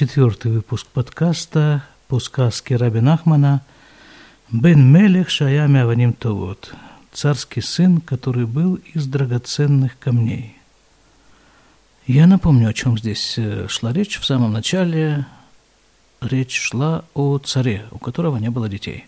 [0.00, 3.60] четвертый выпуск подкаста по сказке Раби Нахмана
[4.50, 6.72] «Бен Мелех Шаями Аваним Товот»
[7.12, 10.56] «Царский сын, который был из драгоценных камней».
[12.06, 14.18] Я напомню, о чем здесь э, шла речь.
[14.18, 15.26] В самом начале
[16.22, 19.04] речь шла о царе, у которого не было детей.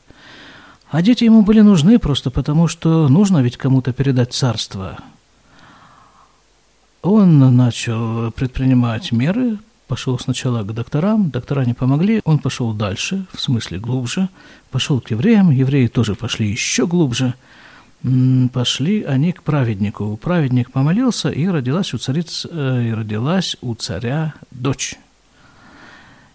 [0.91, 4.99] А дети ему были нужны просто потому, что нужно ведь кому-то передать царство.
[7.01, 9.57] Он начал предпринимать меры,
[9.93, 14.29] пошел сначала к докторам, доктора не помогли, он пошел дальше, в смысле глубже,
[14.71, 17.35] пошел к евреям, евреи тоже пошли еще глубже–
[18.53, 20.17] пошли они к праведнику.
[20.17, 24.97] Праведник помолился, и родилась у цариц, э, и родилась у царя дочь.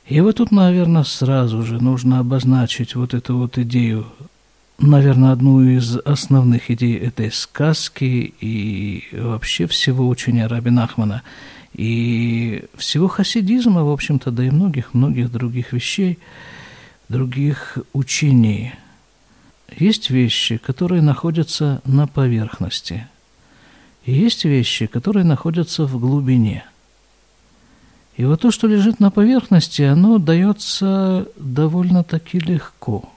[0.05, 4.05] И вот тут, наверное, сразу же нужно обозначить вот эту вот идею,
[4.79, 11.23] наверное, одну из основных идей этой сказки и вообще всего учения Раби Нахмана,
[11.73, 16.19] и всего хасидизма, в общем-то, да и многих-многих других вещей,
[17.09, 18.73] других учений–
[19.75, 23.07] есть вещи, которые находятся на поверхности,
[24.05, 26.65] и есть вещи, которые находятся в глубине.
[28.15, 33.07] И вот то, что лежит на поверхности, оно дается довольно-таки легко.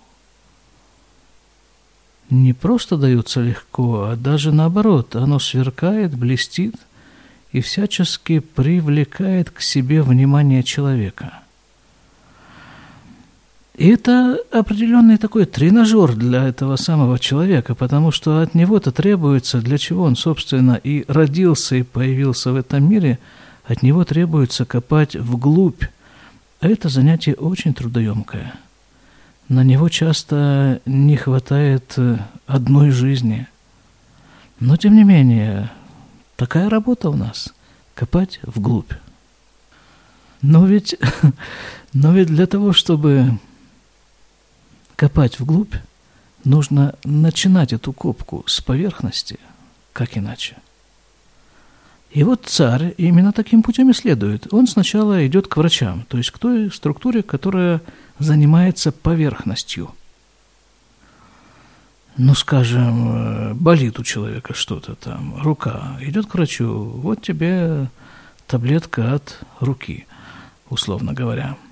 [2.29, 6.75] Не просто дается легко, а даже наоборот, оно сверкает, блестит
[7.53, 11.35] и всячески привлекает к себе внимание человека–
[13.81, 19.79] и это определенный такой тренажер для этого самого человека, потому что от него-то требуется, для
[19.79, 23.19] чего он, собственно, и родился, и появился в этом мире,
[23.65, 25.85] от него требуется копать вглубь.
[26.61, 28.53] А это занятие очень трудоемкое.
[29.49, 33.47] На него часто не хватает э, одной жизни.
[34.59, 35.71] Но, тем не менее,
[36.41, 37.53] такая работа у нас–
[37.95, 38.95] копать вглубь.
[40.41, 40.97] Но ведь,
[41.93, 43.39] но ведь для того, чтобы
[44.97, 45.75] копать вглубь,
[46.45, 49.39] нужно начинать эту копку с поверхности,
[49.93, 50.57] как иначе.
[52.11, 54.51] И вот царь именно таким путем исследует.
[54.51, 57.83] Он сначала идет к врачам, то есть к той структуре, которая
[58.19, 59.95] занимается поверхностью.
[62.23, 67.89] Ну, скажем, болит у человека что-то там, рука, идет к врачу, вот тебе
[68.47, 70.07] таблетка от руки,
[70.69, 71.57] условно говоря–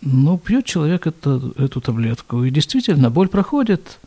[0.00, 3.98] ну, пьет человек это, эту таблетку, и действительно боль проходит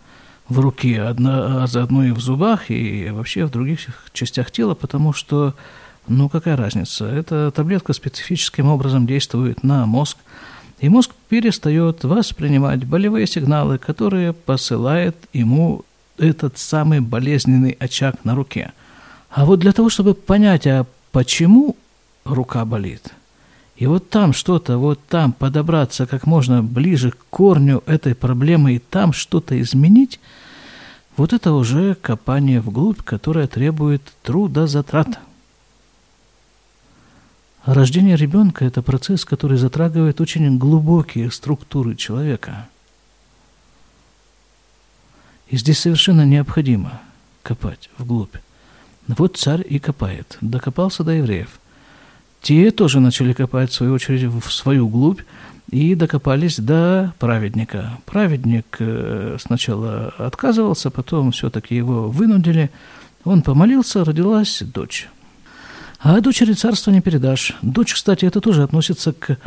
[0.47, 3.79] в руке, одна, а заодно и в зубах, и вообще в других
[4.13, 5.53] частях тела, потому что,
[6.07, 10.17] ну, какая разница, эта таблетка специфическим образом действует на мозг,
[10.81, 15.85] и мозг перестает воспринимать болевые сигналы, которые посылает ему
[16.17, 18.73] этот самый болезненный очаг на руке.
[19.29, 21.77] А вот для того, чтобы понять, а почему
[22.25, 23.13] рука болит–
[23.81, 28.79] и вот там что-то, вот там подобраться как можно ближе к корню этой проблемы и
[28.79, 30.19] там что-то изменить,
[31.17, 35.07] вот это уже копание вглубь, которое требует трудозатрат.
[35.07, 35.30] А
[37.65, 42.67] рождение ребенка– это процесс, который затрагивает очень глубокие структуры человека.
[45.49, 47.01] И здесь совершенно необходимо
[47.43, 48.35] копать вглубь.
[49.07, 50.37] Вот царь и копает.
[50.41, 51.59] Докопался до евреев.
[52.41, 55.21] Те тоже начали копать, в свою очередь, в свою глубь
[55.69, 57.99] и докопались до праведника.
[58.05, 62.71] Праведник э, сначала отказывался, потом все-таки его вынудили.
[63.23, 65.07] Он помолился, родилась дочь.
[66.03, 67.55] А дочери царства не передашь.
[67.61, 69.37] Дочь, кстати, это тоже относится к,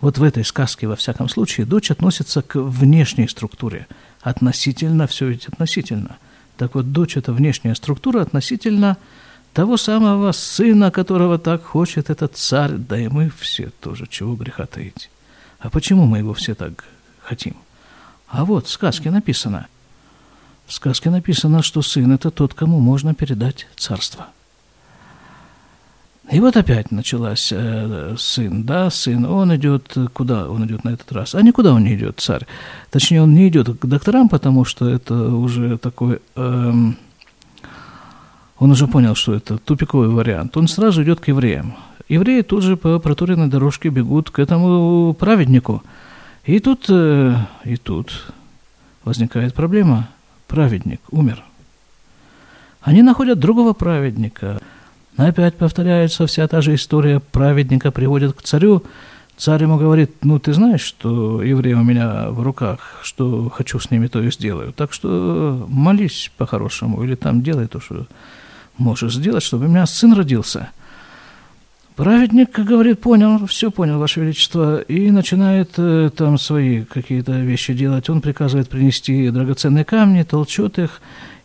[0.00, 3.88] вот в этой сказке, во всяком случае, дочь относится к внешней структуре.
[4.22, 6.16] Относительно, все ведь относительно.
[6.56, 8.96] Так вот, дочь– это внешняя структура относительно
[9.52, 14.66] того самого сына, которого так хочет этот царь, да и мы все тоже, чего греха
[14.66, 15.10] таить.
[15.58, 16.84] А почему мы его все так
[17.22, 17.56] хотим?
[18.28, 19.66] А вот в сказке написано,
[20.66, 24.28] в сказке написано, что сын– это тот, кому можно передать царство.
[26.32, 31.12] И вот опять началась э, сын, да, сын, он идет, куда он идет на этот
[31.12, 31.34] раз?
[31.34, 32.46] А никуда он не идет, царь.
[32.90, 36.20] Точнее, он не идет к докторам, потому что это уже такой...
[36.34, 36.72] Э,
[38.58, 41.74] он уже понял, что это тупиковый вариант, он сразу идет к евреям.
[42.08, 45.82] Евреи тут же по проторенной дорожке бегут к этому праведнику.
[46.44, 47.34] И тут, э,
[47.64, 48.32] и тут
[49.04, 50.08] возникает проблема.
[50.46, 51.42] Праведник умер.
[52.80, 54.60] Они находят другого праведника.
[55.16, 57.20] Опять повторяется вся та же история.
[57.20, 58.82] Праведника приводят к царю.
[59.36, 63.90] Царь ему говорит, ну, ты знаешь, что евреи у меня в руках, что хочу с
[63.90, 64.72] ними, то и сделаю.
[64.72, 68.06] Так что молись по-хорошему или там делай то, что
[68.78, 70.70] можешь сделать, чтобы у меня сын родился.
[71.96, 78.10] Праведник, говорит, понял, все понял, Ваше Величество, и начинает э, там свои какие-то вещи делать.
[78.10, 81.00] Он приказывает принести драгоценные камни, толчет их,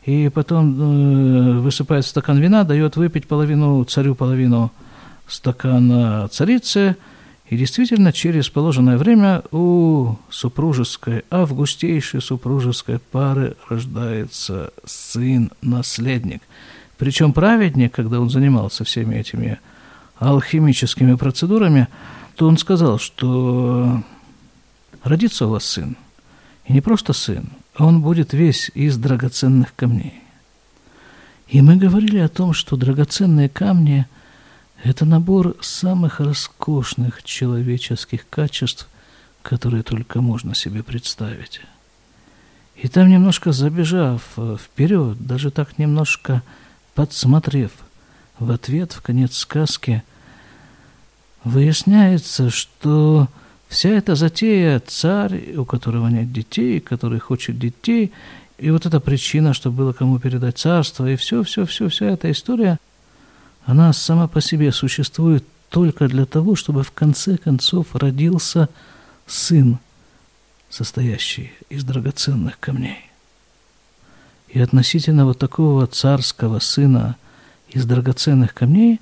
[0.05, 4.71] и потом э, высыпает стакан вина, дает выпить половину царю, половину
[5.27, 6.95] стакана царице,
[7.49, 16.43] и действительно, через положенное время у супружеской, августейшей супружеской пары рождается сын-наследник.
[16.99, 19.59] Причем праведник, когда он занимался всеми этими
[20.19, 21.87] алхимическими процедурами,
[22.35, 24.03] то он сказал, что
[25.03, 25.97] родится у вас сын.
[26.65, 27.49] И не просто сын,
[27.79, 30.21] он будет весь из драгоценных камней.
[31.47, 34.05] И мы говорили о том, что драгоценные камни–
[34.83, 38.87] это набор самых роскошных человеческих качеств,
[39.41, 41.61] которые только можно себе представить.
[42.75, 46.43] И там немножко забежав вперед, даже так немножко
[46.93, 47.71] подсмотрев
[48.37, 50.03] в ответ, в конец сказки,
[51.43, 53.27] выясняется, что
[53.69, 58.11] вся эта затея царь, у которого нет детей, который хочет детей,
[58.57, 62.29] и вот эта причина, что было кому передать царство, и все, все, все, вся эта
[62.29, 62.77] история,
[63.65, 68.67] она сама по себе существует только для того, чтобы в конце концов родился
[69.27, 69.77] сын,
[70.69, 73.05] состоящий из драгоценных камней.
[74.49, 77.15] И относительно вот такого царского сына
[77.69, 78.99] из драгоценных камней,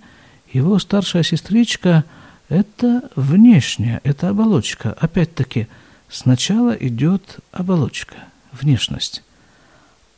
[0.51, 2.03] его старшая сестричка–
[2.49, 4.93] это внешняя, это оболочка.
[4.93, 5.67] Опять-таки,
[6.09, 8.15] сначала идет оболочка,
[8.51, 9.23] внешность.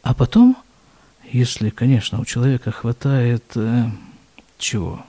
[0.03, 0.55] А потом,
[1.31, 3.89] если, конечно, у человека хватает э,
[4.57, 5.03] чего?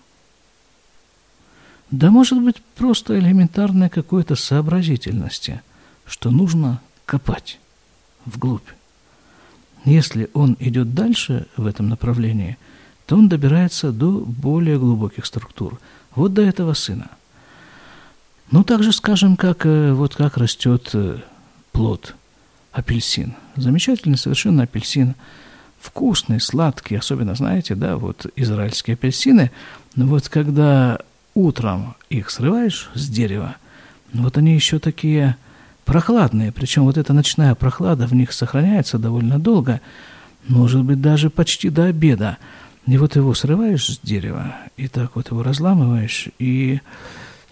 [1.91, 5.61] Да может быть просто элементарной какой-то сообразительности,
[6.07, 7.59] что нужно копать
[8.25, 8.69] вглубь.
[9.85, 12.59] Если он идет дальше в этом направлении,
[13.07, 15.79] то он добирается до более глубоких структур–
[16.15, 17.09] вот до этого сына.
[18.51, 21.19] Ну, так же скажем, как, э, вот как растет э,
[21.73, 22.15] плод,
[22.73, 23.35] апельсин.
[23.57, 25.15] Замечательный совершенно апельсин.
[25.81, 29.51] Вкусный, сладкий, особенно, знаете, да, вот израильские апельсины.
[29.95, 30.99] Но вот когда
[31.35, 33.57] утром их срываешь с дерева,
[34.13, 35.37] вот они еще такие
[35.85, 39.81] прохладные, причем вот эта ночная прохлада в них сохраняется довольно долго,
[40.49, 42.39] может быть, даже почти до обеда.
[42.87, 46.81] И вот его срываешь с дерева, и так вот его разламываешь, и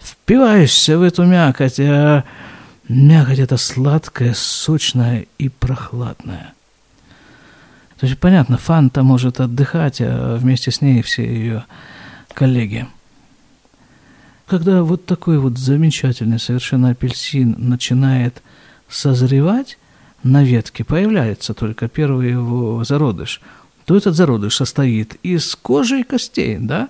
[0.01, 2.23] впиваешься в эту мякоть, а
[2.87, 6.53] мякоть это сладкая, сочная и прохладная.
[7.99, 11.65] То есть, понятно, Фанта может отдыхать, а вместе с ней все ее
[12.33, 12.87] коллеги.
[14.47, 18.41] Когда вот такой вот замечательный совершенно апельсин начинает
[18.87, 19.77] созревать
[20.23, 23.41] на ветке, появляется только первый его зародыш–
[23.89, 26.89] то этот зародыш состоит из кожи и костей, да,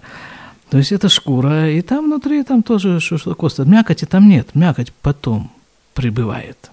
[0.70, 3.60] то есть это шкура, и там внутри там тоже что, что кость.
[3.60, 5.50] Мякоти там нет, мякоть потом
[5.94, 6.70] прибывает.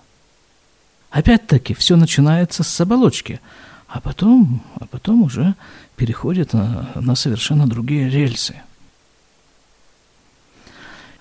[1.10, 3.40] Опять-таки, все начинается с оболочки,
[3.86, 5.54] а потом, а потом уже
[5.94, 8.56] переходит на, на совершенно другие рельсы.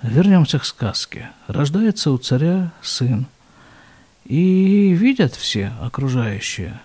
[0.02, 1.30] Вернемся к сказке.
[1.46, 3.28] Рождается у царя сын,
[4.24, 6.82] и видят все окружающие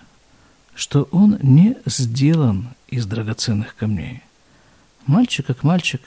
[0.81, 4.23] что он не сделан из драгоценных камней.
[5.05, 6.01] Мальчик как мальчик,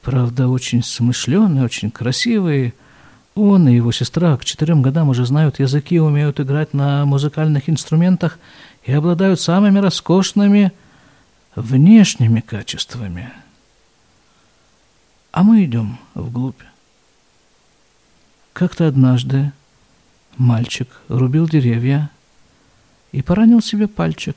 [0.00, 2.72] правда, очень смышленый, очень красивый.
[3.34, 8.38] Он и его сестра к четырем годам уже знают языки, умеют играть на музыкальных инструментах
[8.84, 10.72] и обладают самыми роскошными
[11.54, 13.30] внешними качествами.
[15.32, 16.62] А мы идем вглубь.
[18.54, 19.52] Как-то однажды
[20.38, 22.08] мальчик рубил деревья–
[23.12, 24.36] и поранил себе пальчик.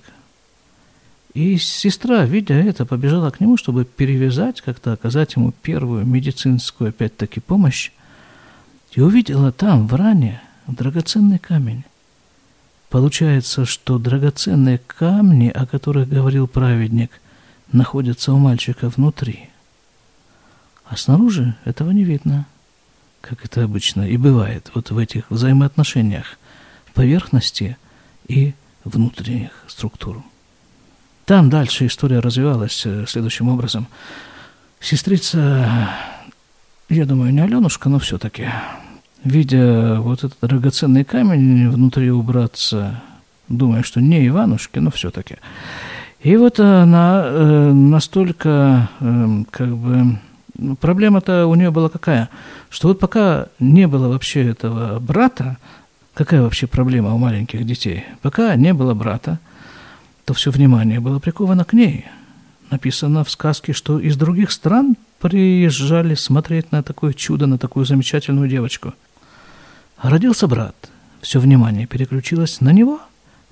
[1.34, 7.40] И сестра, видя это, побежала к нему, чтобы перевязать, как-то оказать ему первую медицинскую, опять-таки,
[7.40, 7.92] помощь,
[8.94, 11.84] и увидела там, в ране, драгоценный камень.
[12.90, 17.12] Получается, что драгоценные камни, о которых говорил праведник,
[17.72, 19.50] находятся у мальчика внутри.
[20.86, 22.46] А снаружи этого не видно,
[23.20, 26.38] как это обычно и бывает вот в этих взаимоотношениях
[26.94, 27.76] поверхности
[28.28, 28.54] и
[28.86, 30.24] внутренних структур.
[31.26, 33.88] Там дальше история развивалась э, следующим образом.
[34.80, 35.90] Сестрица,
[36.88, 38.48] я думаю, не Аленушка, но все-таки,
[39.24, 43.02] видя вот этот драгоценный камень внутри убраться,
[43.50, 45.38] думая, что не Иванушки, но все-таки.
[46.22, 50.20] И вот она э, настолько, э, как бы,
[50.58, 52.30] ну, проблема-то у нее была какая,
[52.70, 55.58] что вот пока не было вообще этого брата,
[56.16, 58.06] Какая вообще проблема у маленьких детей?
[58.22, 59.38] Пока не было брата,
[60.24, 62.06] то все внимание было приковано к ней.
[62.72, 68.48] Написано в сказке, что из других стран приезжали смотреть на такое чудо, на такую замечательную
[68.48, 68.94] девочку.
[70.02, 70.90] Родился брат.
[71.20, 73.02] Все внимание переключилось на него.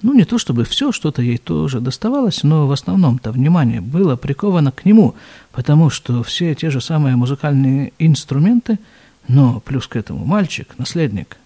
[0.02, 4.72] Ну, не то чтобы все, что-то ей тоже доставалось, но в основном-то внимание было приковано
[4.72, 5.16] к нему,
[5.52, 8.80] потому что все те же самые музыкальные инструменты,
[9.28, 11.38] но плюс к этому мальчик, наследник.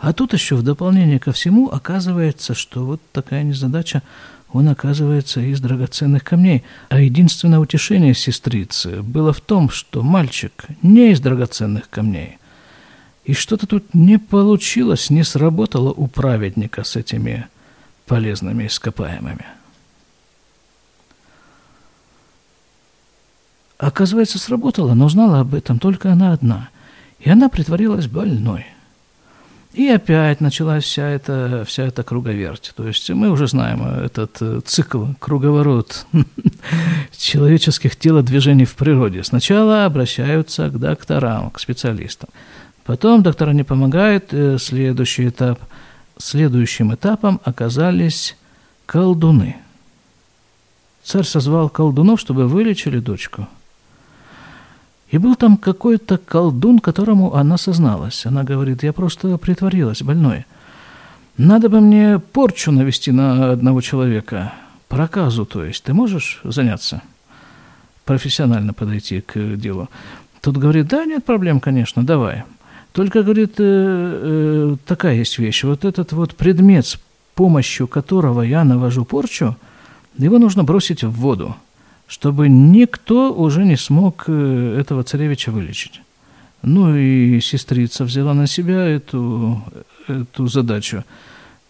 [0.00, 4.02] А тут еще в дополнение ко всему оказывается, что вот такая незадача–
[4.52, 6.64] он оказывается из драгоценных камней.
[6.88, 12.38] А единственное утешение сестрицы было в том, что мальчик не из драгоценных камней.
[13.24, 17.46] И что-то тут не получилось, не сработало у праведника с этими
[18.06, 19.46] полезными ископаемыми.
[23.78, 26.70] Оказывается, сработало, но знала об этом только она одна.
[27.20, 28.66] И она притворилась больной–
[29.72, 32.72] и опять началась вся эта, вся эта круговерть.
[32.74, 36.06] То есть мы уже знаем этот э, цикл, круговорот
[37.16, 39.22] человеческих телодвижений в природе.
[39.22, 42.30] Сначала обращаются к докторам, к специалистам.
[42.84, 45.60] Потом доктора не помогают, э, следующий этап.
[46.18, 48.36] Следующим этапом оказались
[48.86, 49.56] колдуны.
[51.04, 53.48] Царь созвал колдунов, чтобы вылечили дочку–
[55.10, 58.26] и был там какой-то колдун, которому она созналась.
[58.26, 60.46] Она говорит, я просто притворилась больной.
[61.36, 64.52] Надо бы мне порчу навести на одного человека.
[64.88, 65.82] Проказу, то есть.
[65.84, 67.02] Ты можешь заняться?
[68.04, 69.88] Профессионально подойти к делу.
[70.40, 72.44] Тут говорит, да, нет проблем, конечно, давай.
[72.92, 75.64] Только, говорит, э, э, такая есть вещь.
[75.64, 76.98] Вот этот вот предмет, с
[77.34, 79.56] помощью которого я навожу порчу,
[80.18, 81.56] его нужно бросить в воду
[82.10, 86.00] чтобы никто уже не смог э, этого царевича вылечить.
[86.60, 89.62] Ну и сестрица взяла на себя эту,
[90.08, 91.04] эту задачу.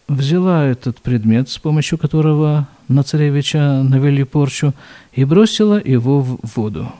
[0.08, 4.72] Взяла этот предмет, с помощью которого на царевича навели порчу,
[5.12, 6.90] и бросила его в воду.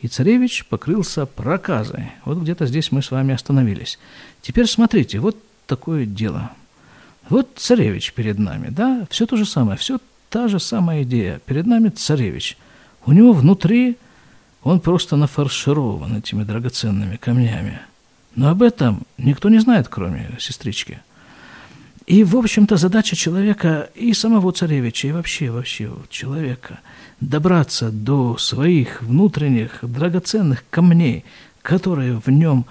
[0.00, 2.10] И царевич покрылся проказой.
[2.24, 3.98] Вот где-то здесь мы с вами остановились.
[4.40, 6.52] Теперь смотрите, вот такое дело.
[7.28, 9.98] Вот царевич перед нами, да, все то же самое, все
[10.34, 11.38] та же самая идея.
[11.46, 12.58] Перед нами царевич.
[13.06, 13.96] У него внутри
[14.64, 17.78] он просто нафарширован этими драгоценными камнями.
[18.34, 20.98] Но об этом никто не знает, кроме сестрички.
[22.06, 26.80] И, в общем-то, задача человека и самого царевича, и вообще, вообще человека
[27.20, 31.24] добраться до своих внутренних драгоценных камней,
[31.62, 32.66] которые в нем,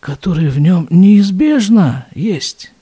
[0.00, 2.72] которые в нем неизбежно есть.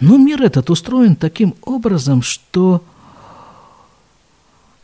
[0.00, 2.82] Но мир этот устроен таким образом, что,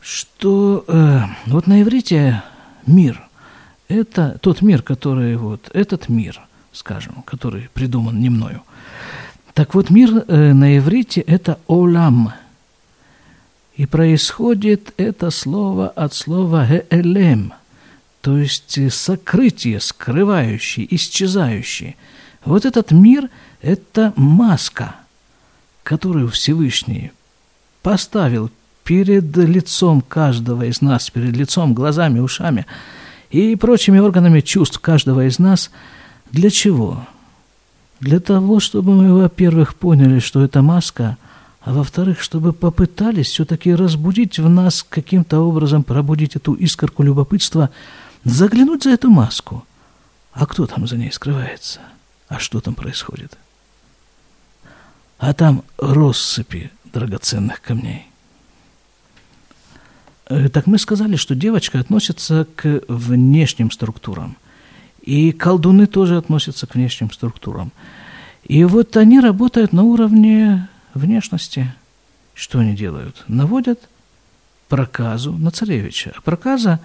[0.00, 2.42] что э, вот на иврите
[2.86, 3.26] мир–
[3.88, 6.40] это тот мир, который вот этот мир,
[6.72, 8.62] скажем, который придуман не мною.
[9.52, 12.32] Так вот, мир э, на иврите– это олам.
[13.74, 17.52] И происходит это слово от слова «элем»,
[18.20, 21.96] то есть сокрытие, скрывающий, исчезающий.
[22.44, 23.28] Вот этот мир–
[23.60, 24.94] это маска–
[25.82, 27.12] которую Всевышний
[27.82, 28.50] поставил
[28.84, 32.66] перед лицом каждого из нас, перед лицом, глазами, ушами
[33.30, 35.70] и прочими органами чувств каждого из нас,
[36.32, 37.06] для чего?
[38.00, 41.18] Для того, чтобы мы, во-первых, поняли, что это маска,
[41.60, 47.70] а во-вторых, чтобы попытались все-таки разбудить в нас каким-то образом, пробудить эту искорку любопытства,
[48.24, 49.64] заглянуть за эту маску.
[50.32, 51.80] А кто там за ней скрывается?
[52.28, 53.36] А что там происходит?
[55.20, 58.06] А там россыпи драгоценных камней.
[60.30, 64.36] Э, так мы сказали, что девочка относится к внешним структурам,
[65.02, 67.70] и колдуны тоже относятся к внешним структурам.
[68.44, 71.72] И вот они работают на уровне внешности.
[72.32, 73.24] Что они делают?
[73.28, 73.78] Наводят
[74.68, 76.14] проказу на царевича.
[76.16, 76.80] А проказа,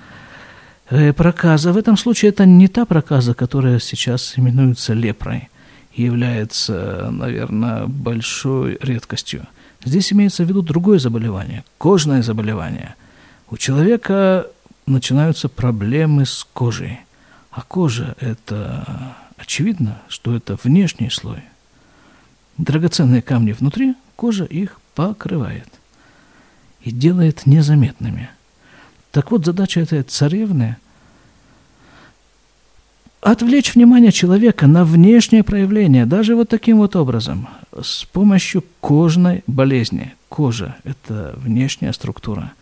[0.89, 5.47] э, проказа в этом случае это не та проказа, которая сейчас именуется лепрой–
[5.95, 9.47] является, наверное, большой редкостью.
[9.83, 12.95] Здесь имеется в виду другое заболевание, кожное заболевание.
[13.49, 14.47] У человека
[14.85, 16.99] начинаются проблемы с кожей.
[17.51, 21.43] А кожа– это очевидно, что это внешний слой.
[22.57, 25.67] Драгоценные камни внутри, кожа их покрывает
[26.81, 28.29] и делает незаметными.
[29.11, 30.77] Так вот, задача этой царевны
[33.25, 37.49] отвлечь внимание человека на внешнее проявление, даже вот таким вот образом,
[37.81, 40.13] с помощью кожной болезни.
[40.29, 42.53] Кожа– это внешняя структура.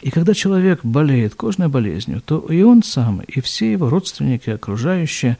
[0.00, 5.36] И когда человек болеет кожной болезнью, то и он сам, и все его родственники, окружающие,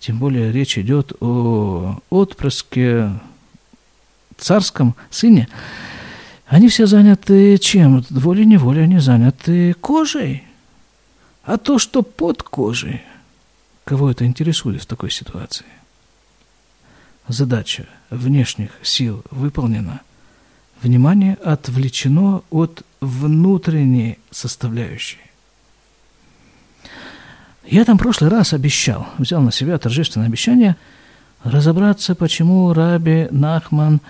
[0.00, 3.10] тем более речь идет о отпрыске
[4.38, 5.48] царском сыне,
[6.46, 8.04] Они все заняты чем?
[8.10, 10.44] Волей-неволей они заняты кожей.
[11.44, 13.02] А то, что под кожей,
[13.84, 15.66] кого это интересует в такой ситуации?
[17.28, 20.00] Задача внешних сил выполнена.
[20.82, 25.18] Внимание отвлечено от внутренней составляющей.
[27.64, 30.76] Я там в прошлый раз обещал, взял на себя торжественное обещание
[31.44, 34.00] разобраться, почему Раби Нахман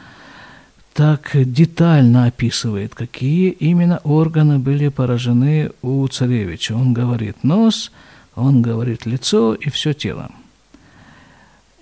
[0.95, 6.75] так детально описывает, какие именно органы были поражены у царевича.
[6.75, 7.93] Он говорит нос,
[8.35, 10.31] он говорит лицо и все тело.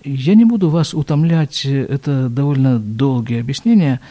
[0.03, 4.01] Я не буду вас утомлять, это довольно долгие объяснения.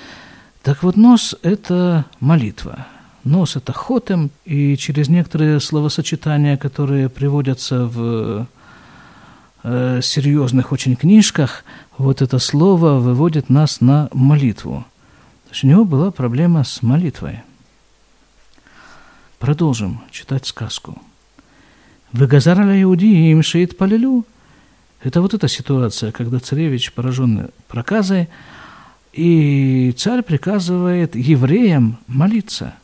[0.62, 2.87] Так вот, нос– это молитва.
[3.25, 8.47] Нос– это хотем, и через некоторые словосочетания, которые приводятся в
[9.64, 11.64] э, серьезных очень книжках,
[11.99, 14.87] вот это слово выводит нас на молитву.
[15.49, 17.40] То есть у него была проблема с молитвой.
[19.40, 21.00] Продолжим читать сказку.
[22.12, 24.25] «Выгазарали иудеям шеит полилю»
[25.02, 28.29] Это вот эта ситуация, когда царевич пораженный проказой,
[29.14, 32.75] и царь приказывает евреям молиться.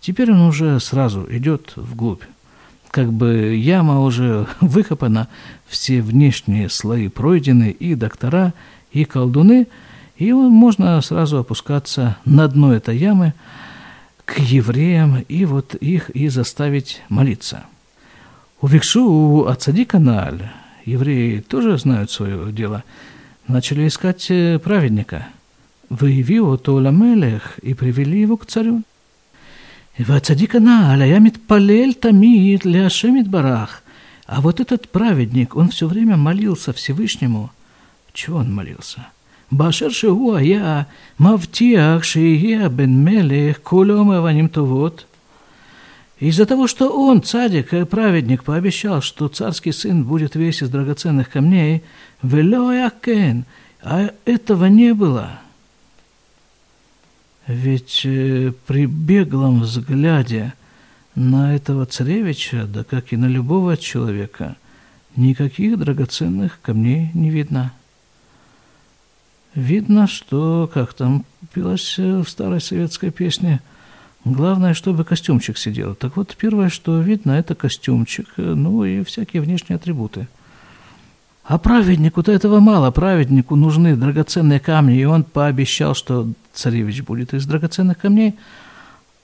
[0.00, 2.22] Теперь он уже сразу идет вглубь.
[2.90, 5.28] Как бы яма уже выкопана,
[5.68, 8.54] все внешние слои пройдены, и доктора,
[8.90, 9.68] и колдуны,
[10.16, 13.34] и можно сразу опускаться на дно этой ямы
[14.24, 17.64] к евреям и вот их и заставить молиться.
[18.62, 20.50] У Виксу, у Ацади Каналь,
[20.84, 22.84] евреи тоже знают свое дело,
[23.48, 25.28] начали искать э, праведника.
[25.88, 28.82] Выявил то Ламелех и привели его к царю.
[29.96, 33.82] И в Ацади Каналь, аямит палель тамид ляшемит барах.
[34.26, 37.50] А вот этот праведник, он все время молился Всевышнему.
[38.12, 39.06] Чего он молился?
[39.50, 40.86] Башер шигуа я
[41.16, 45.06] мавтиах шиия бен мелех кулем ваним то вот–
[46.20, 51.82] из-за того, что он, цадик, праведник, пообещал, что царский сын будет весь из драгоценных камней,
[52.22, 53.46] велоякен,
[53.82, 55.40] а этого не было.
[57.46, 60.52] Ведь э, при беглом взгляде
[61.14, 64.56] на этого царевича, да как и на любого человека,
[65.16, 67.72] никаких драгоценных камней не видно.
[69.54, 73.62] Видно, что, как там пилось э, в старой советской песне–
[74.24, 75.94] Главное, чтобы костюмчик сидел.
[75.94, 80.28] Так вот, первое, что видно, это костюмчик, ну и всякие внешние атрибуты.
[81.44, 82.90] А праведнику-то этого мало.
[82.90, 88.36] Праведнику нужны драгоценные камни, и он пообещал, что царевич будет из драгоценных камней,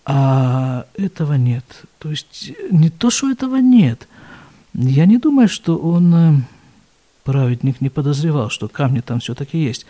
[0.06, 1.64] а этого нет.
[1.98, 4.08] То есть не то, что этого нет.
[4.72, 6.34] Я не думаю, что он, э,
[7.22, 9.86] праведник, не подозревал, что камни там все-таки есть.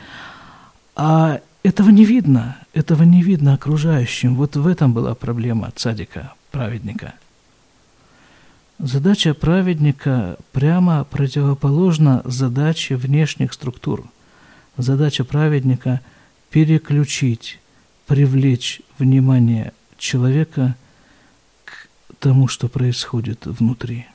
[0.94, 4.36] А этого не видно, этого не видно окружающим.
[4.36, 7.14] Вот в этом была проблема цадика, праведника.
[8.78, 14.08] Задача праведника прямо противоположна задаче внешних структур.
[14.76, 16.02] Задача праведника–
[16.50, 17.58] переключить,
[18.06, 20.76] привлечь внимание человека
[21.64, 21.88] к
[22.20, 24.06] тому, что происходит внутри.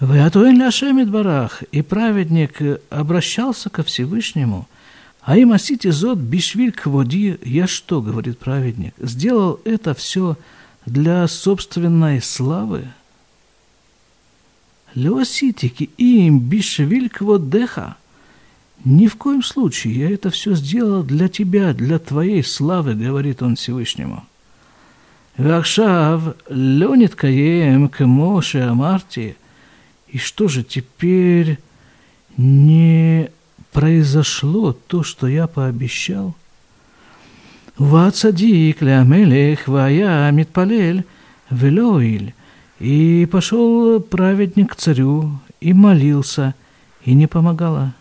[0.00, 4.66] Ваятуэн ляшемит барах, и праведник обращался ко Всевышнему–
[5.22, 10.36] Аим асити зод бишвиль кводи, я что, говорит праведник, сделал это все
[10.86, 12.88] для собственной славы?
[14.94, 17.96] Леоситики им бишвиль кводеха.
[18.84, 23.56] Ни в коем случае я это все сделал для тебя, для твоей славы, говорит он
[23.56, 24.24] Всевышнему.
[25.36, 29.36] Вахшав ленит каем к Моше Амарти.
[30.08, 31.58] И что же теперь
[32.36, 33.30] не
[33.72, 36.34] произошло то, что я пообещал?
[37.78, 41.04] Вацадик лямелех вая митпалель
[41.50, 42.34] велоиль.
[42.78, 46.54] И пошел праведник к царю и молился,
[47.04, 47.94] и не помогало.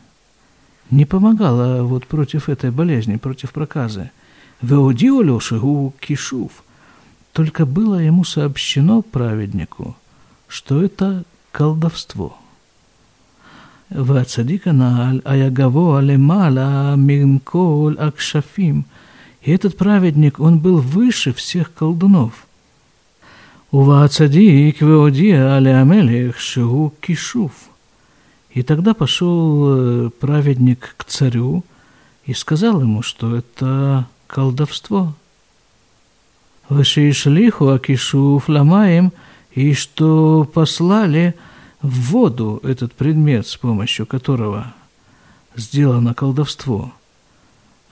[0.90, 4.12] Не помогало вот против этой болезни, против проказы.
[4.62, 6.64] Веодиолю шигу кишув.
[7.34, 9.96] Только было ему сообщено праведнику,
[10.48, 12.38] что это колдовство–
[13.91, 18.83] והצדיק הנ"ל היה גבוה למעלה מכל הכשפים.
[19.45, 22.47] И этот праведник, он был выше всех колдунов.
[23.71, 27.53] Увацадик веодия алямелех шигу кишув.
[28.51, 31.63] И тогда пошел праведник к царю
[32.25, 35.13] и сказал ему, что это колдовство.
[36.71, 39.13] Вышишлиху акишув ламаем,
[39.55, 41.45] и что послали –
[41.82, 44.74] в воду этот предмет, с помощью которого
[45.56, 46.94] сделано колдовство.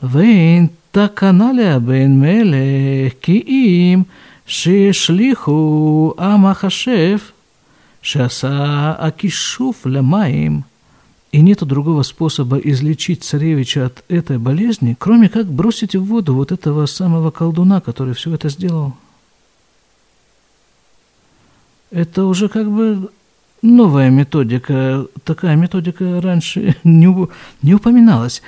[0.01, 4.07] Вейн таканаля бен мелех киим
[4.45, 7.33] шишлиху амахашев
[8.01, 10.65] шаса акишуф лямаим.
[11.33, 16.53] И нету другого способа излечить царевича от этой болезни, кроме как бросить в воду вот
[16.53, 18.95] этого самого колдуна, который все это сделал.
[21.91, 23.09] Это уже как бы
[23.62, 25.06] новая методика.
[25.24, 27.28] Такая методика раньше не,
[27.62, 28.42] не упоминалась.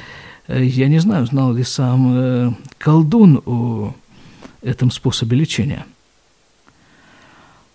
[0.49, 3.95] Я не знаю, знал ли сам э, колдун о
[4.63, 5.87] этом способе лечения.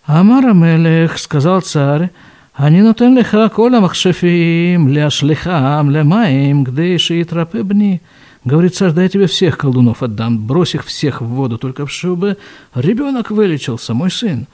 [0.06, 2.10] Амар Амелех, сказал царь,
[2.58, 7.98] אני נותן לך כל המכשפים להשליכם למים, כדי שיתרפא בני.
[8.46, 12.38] Говорит царь, да я тебе всех колдунов отдам, брось их всех в воду, только чтобы
[12.74, 14.46] ребенок вылечился, мой сын.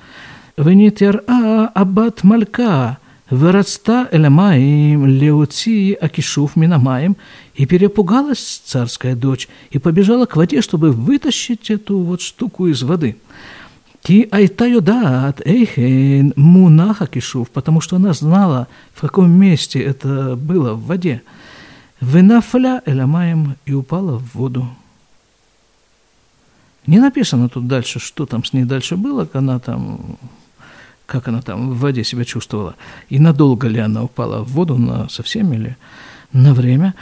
[0.58, 2.92] ונתראה הבת מלכה,
[3.32, 7.14] ורצתה אל המים להוציא הכישוף מן המים,
[7.56, 13.16] и перепугалась царская дочь, и побежала к воде, чтобы вытащить эту вот штуку из воды.
[14.02, 20.74] Ки айта юдат эйхен мунаха кишув, потому что она знала, в каком месте это было
[20.74, 21.22] в воде.
[22.00, 24.68] Венафля эламаем и упала в воду.
[26.86, 30.18] Не написано тут дальше, что там с ней дальше было, как она там,
[31.11, 32.75] как она там в воде себя чувствовала,
[33.09, 35.75] и надолго ли она упала в воду, на совсем или
[36.33, 36.93] на время.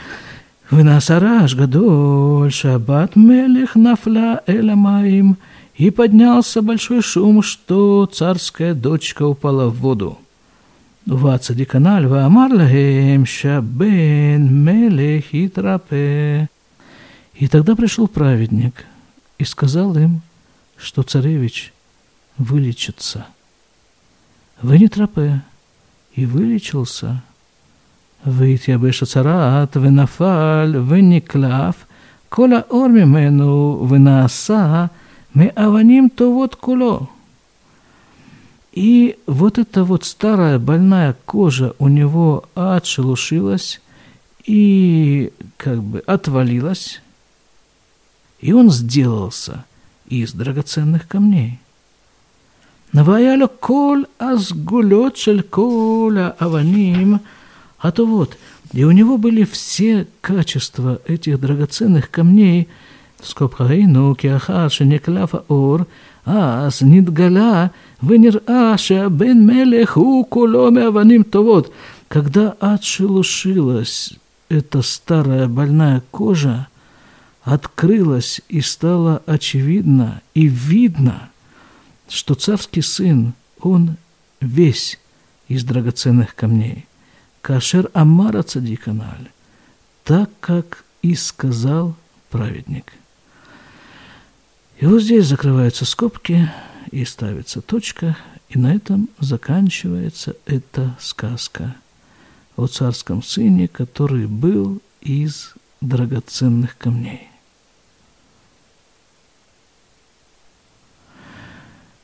[0.70, 5.36] Вынасараш гадоль шабат мелех нафля эламаим–
[5.80, 10.18] и поднялся большой шум, что царская дочка упала в воду.
[11.06, 16.50] Вацадиканаль ваамар лагем шабен мелех и трапе.
[17.32, 18.84] И тогда пришел праведник
[19.38, 20.20] и сказал им,
[20.76, 21.72] что царевич
[22.36, 23.26] вылечится
[24.62, 25.40] винітропи
[26.14, 27.22] и вылечился.
[28.24, 31.74] Витябиш царат, винафаль, виніклав,
[32.28, 34.90] кола ормімену, винаса,
[35.34, 37.08] мы аваним то вот куло.
[38.72, 43.80] И вот эта вот старая больная кожа у него отшелушилась
[44.44, 47.00] и как бы отвалилась,
[48.40, 49.64] и он сделался
[50.08, 51.59] из драгоценных камней.
[52.91, 57.19] Наваяло кол азгулет шель коля аваним,
[57.79, 58.37] а то вот,
[58.73, 62.77] и у него были все качества этих драгоценных камней –
[63.25, 65.77] скобка ראינו כי אחר שנקלף האור,
[66.25, 67.67] אז נתגלה
[68.03, 71.69] ונראה שהבן מלך הוא כולו מאבנים טובות.
[72.07, 74.13] Когда отшелушилась
[74.47, 76.67] эта старая больная кожа,
[77.43, 81.28] открылась и стало очевидно и видно,–
[82.10, 83.96] что царский сын, он
[84.40, 84.98] весь
[85.48, 86.86] из драгоценных камней.
[87.42, 89.30] Кашер Амара Цадиканаль,
[90.04, 91.96] так как и сказал
[92.28, 92.92] праведник.
[94.78, 96.50] И вот здесь закрываются скобки
[96.90, 98.16] и ставится точка,
[98.48, 101.76] и на этом заканчивается эта сказка
[102.56, 107.29] о царском сыне, который был из драгоценных камней.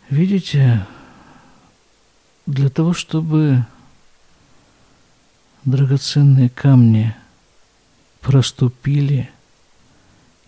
[0.09, 0.87] Видите,
[2.47, 3.65] для того, чтобы
[5.65, 7.15] драгоценные камни
[8.21, 9.31] проступили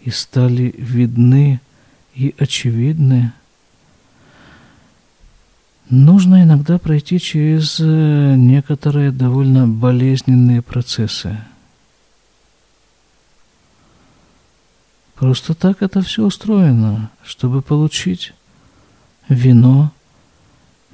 [0.02, 1.60] и стали видны
[2.14, 3.32] и очевидны,
[5.90, 11.36] нужно иногда пройти через э, некоторые довольно болезненные процессы.
[15.16, 17.10] Просто так это все устроено.
[17.24, 18.34] Чтобы получить
[19.28, 19.92] вино,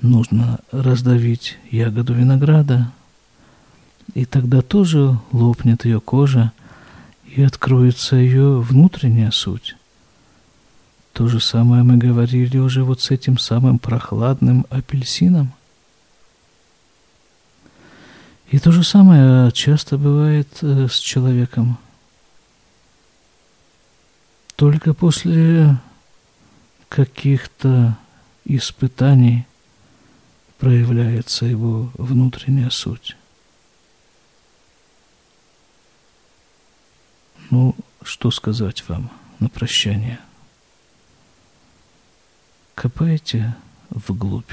[0.00, 2.92] нужно раздавить ягоду винограда,
[4.14, 6.52] и тогда тоже лопнет ее кожа,
[7.24, 9.76] и откроется ее внутренняя суть.
[11.12, 15.52] То же самое мы говорили уже вот с этим самым прохладным апельсином.
[18.50, 21.78] И то же самое часто бывает э, с человеком.
[24.54, 25.76] Только после
[26.88, 27.96] каких-то
[28.44, 29.46] испытаний
[30.58, 33.16] проявляется его внутренняя суть.
[37.50, 40.18] Ну, что сказать вам на прощание–
[42.74, 43.54] Копайте
[43.90, 44.50] вглубь.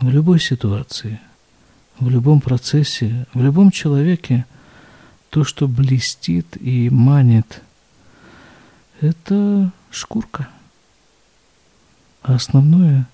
[0.00, 1.20] В любой ситуации,
[1.98, 4.44] в любом процессе, в любом человеке
[5.30, 7.62] то, что блестит и манит,
[9.00, 10.48] это шкурка.
[12.22, 13.08] А основное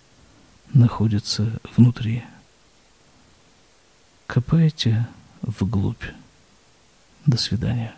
[0.75, 2.25] находится внутри.
[4.27, 5.09] Копайте
[5.41, 6.05] вглубь.
[7.25, 7.95] До свидания.